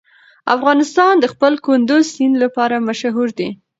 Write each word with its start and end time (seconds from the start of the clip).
افغانستان 0.55 1.13
د 1.19 1.25
خپل 1.33 1.53
کندز 1.65 2.03
سیند 2.15 2.35
لپاره 2.43 2.75
مشهور 2.87 3.29
دی. 3.37 3.49